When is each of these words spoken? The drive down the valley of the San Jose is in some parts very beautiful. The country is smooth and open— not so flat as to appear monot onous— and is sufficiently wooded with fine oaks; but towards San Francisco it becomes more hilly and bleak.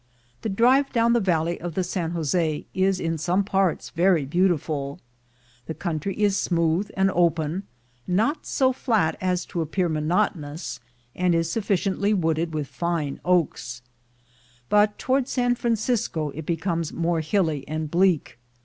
The 0.41 0.49
drive 0.49 0.91
down 0.91 1.13
the 1.13 1.19
valley 1.19 1.61
of 1.61 1.75
the 1.75 1.83
San 1.83 2.09
Jose 2.09 2.65
is 2.73 2.99
in 2.99 3.19
some 3.19 3.43
parts 3.43 3.91
very 3.91 4.25
beautiful. 4.25 4.99
The 5.67 5.75
country 5.75 6.15
is 6.19 6.35
smooth 6.35 6.89
and 6.97 7.11
open— 7.11 7.67
not 8.07 8.47
so 8.47 8.73
flat 8.73 9.15
as 9.21 9.45
to 9.45 9.61
appear 9.61 9.87
monot 9.91 10.35
onous— 10.35 10.79
and 11.15 11.35
is 11.35 11.51
sufficiently 11.51 12.15
wooded 12.15 12.51
with 12.51 12.67
fine 12.67 13.19
oaks; 13.23 13.83
but 14.69 14.97
towards 14.97 15.29
San 15.29 15.53
Francisco 15.53 16.31
it 16.31 16.47
becomes 16.47 16.91
more 16.91 17.19
hilly 17.21 17.63
and 17.67 17.91
bleak. 17.91 18.39